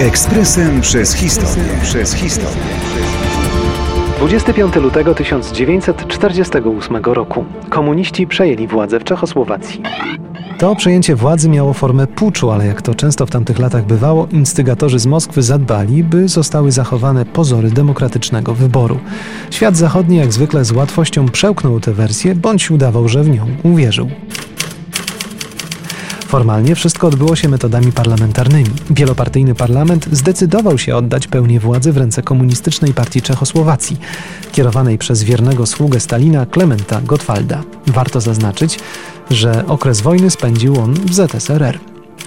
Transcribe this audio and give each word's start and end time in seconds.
Ekspresem 0.00 0.80
przez 0.80 1.14
historię. 1.14 1.64
Przez 1.82 2.14
historię. 2.14 2.62
25 4.18 4.74
lutego 4.76 5.14
1948 5.14 6.96
roku 7.04 7.44
komuniści 7.70 8.26
przejęli 8.26 8.66
władzę 8.66 9.00
w 9.00 9.04
Czechosłowacji. 9.04 9.82
To 10.62 10.76
przejęcie 10.76 11.16
władzy 11.16 11.48
miało 11.48 11.72
formę 11.72 12.06
puczu, 12.06 12.50
ale 12.50 12.66
jak 12.66 12.82
to 12.82 12.94
często 12.94 13.26
w 13.26 13.30
tamtych 13.30 13.58
latach 13.58 13.86
bywało, 13.86 14.26
instygatorzy 14.30 14.98
z 14.98 15.06
Moskwy 15.06 15.42
zadbali, 15.42 16.04
by 16.04 16.28
zostały 16.28 16.72
zachowane 16.72 17.24
pozory 17.24 17.70
demokratycznego 17.70 18.54
wyboru. 18.54 18.98
Świat 19.50 19.76
zachodni 19.76 20.16
jak 20.16 20.32
zwykle 20.32 20.64
z 20.64 20.72
łatwością 20.72 21.28
przełknął 21.28 21.80
tę 21.80 21.92
wersję, 21.92 22.34
bądź 22.34 22.70
udawał, 22.70 23.08
że 23.08 23.24
w 23.24 23.28
nią 23.28 23.46
uwierzył. 23.62 24.10
Formalnie 26.26 26.74
wszystko 26.74 27.06
odbyło 27.06 27.36
się 27.36 27.48
metodami 27.48 27.92
parlamentarnymi. 27.92 28.70
Wielopartyjny 28.90 29.54
parlament 29.54 30.08
zdecydował 30.12 30.78
się 30.78 30.96
oddać 30.96 31.26
pełnię 31.26 31.60
władzy 31.60 31.92
w 31.92 31.96
ręce 31.96 32.22
komunistycznej 32.22 32.94
partii 32.94 33.22
Czechosłowacji, 33.22 34.00
kierowanej 34.52 34.98
przez 34.98 35.22
wiernego 35.22 35.66
sługę 35.66 36.00
Stalina 36.00 36.46
Klementa 36.46 37.00
Gottwalda. 37.00 37.62
Warto 37.86 38.20
zaznaczyć, 38.20 38.78
że 39.32 39.66
okres 39.66 40.00
wojny 40.00 40.30
spędził 40.30 40.80
on 40.80 40.94
w 40.94 41.14
ZSRR. 41.14 41.78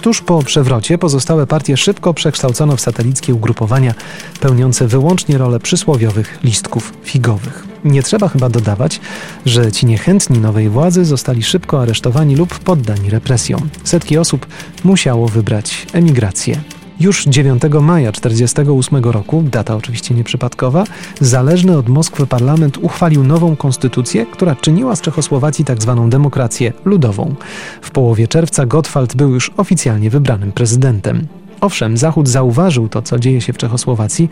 Tuż 0.02 0.20
po 0.20 0.42
przewrocie 0.42 0.98
pozostałe 0.98 1.46
partie 1.46 1.76
szybko 1.76 2.14
przekształcono 2.14 2.76
w 2.76 2.80
satelickie 2.80 3.34
ugrupowania 3.34 3.94
pełniące 4.40 4.86
wyłącznie 4.86 5.38
rolę 5.38 5.60
przysłowiowych 5.60 6.38
listków 6.44 6.92
figowych. 7.04 7.66
Nie 7.84 8.02
trzeba 8.02 8.28
chyba 8.28 8.48
dodawać, 8.48 9.00
że 9.46 9.72
ci 9.72 9.86
niechętni 9.86 10.38
nowej 10.38 10.68
władzy 10.68 11.04
zostali 11.04 11.42
szybko 11.42 11.82
aresztowani 11.82 12.36
lub 12.36 12.58
poddani 12.58 13.10
represjom. 13.10 13.68
Setki 13.84 14.18
osób 14.18 14.46
musiało 14.84 15.28
wybrać 15.28 15.86
emigrację. 15.92 16.60
Już 17.00 17.24
9 17.24 17.62
maja 17.80 18.12
1948 18.12 19.04
roku, 19.04 19.42
data 19.42 19.76
oczywiście 19.76 20.14
nieprzypadkowa, 20.14 20.84
zależny 21.20 21.78
od 21.78 21.88
Moskwy 21.88 22.26
parlament 22.26 22.78
uchwalił 22.82 23.24
nową 23.24 23.56
konstytucję, 23.56 24.26
która 24.26 24.54
czyniła 24.54 24.96
z 24.96 25.00
Czechosłowacji 25.00 25.64
tzw. 25.64 25.96
Tak 25.96 26.08
demokrację 26.08 26.72
ludową. 26.84 27.34
W 27.82 27.90
połowie 27.90 28.28
czerwca 28.28 28.66
Gottwald 28.66 29.16
był 29.16 29.30
już 29.30 29.50
oficjalnie 29.56 30.10
wybranym 30.10 30.52
prezydentem. 30.52 31.26
Owszem, 31.60 31.96
Zachód 31.96 32.28
zauważył 32.28 32.88
to, 32.88 33.02
co 33.02 33.18
dzieje 33.18 33.40
się 33.40 33.52
w 33.52 33.58
Czechosłowacji, 33.58 34.28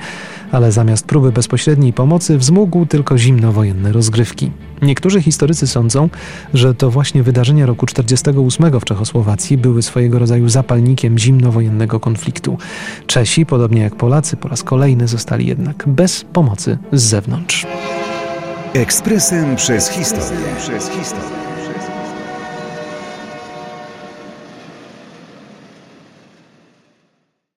ale 0.53 0.73
zamiast 0.73 1.07
próby 1.07 1.33
bezpośredniej 1.33 1.93
pomocy 1.93 2.39
wzmógł 2.39 2.87
tylko 2.87 3.19
zimnowojenne 3.19 3.93
rozgrywki. 3.93 4.51
Niektórzy 4.83 5.23
historycy 5.23 5.67
sądzą, 5.67 6.09
że 6.55 6.75
to 6.75 6.91
właśnie 6.91 7.23
wydarzenia 7.23 7.67
roku 7.67 7.87
1948 7.87 8.81
w 8.81 8.85
Czechosłowacji 8.85 9.59
były 9.59 9.83
swojego 9.83 10.19
rodzaju 10.19 10.49
zapalnikiem 10.49 11.19
zimnowojennego 11.19 12.01
konfliktu. 12.01 12.59
Czesi, 13.07 13.47
podobnie 13.47 13.83
jak 13.83 13.97
Polacy, 13.97 14.37
po 14.37 14.49
raz 14.49 14.63
kolejny 14.63 15.09
zostali 15.09 15.47
jednak 15.47 15.85
bez 15.87 16.25
pomocy 16.33 16.79
z 16.93 17.03
zewnątrz. 17.03 17.67
Ekspresem 18.75 19.57
przez 19.57 19.89
historię. 19.89 20.47
Przez 20.59 20.91
historię. 20.91 21.45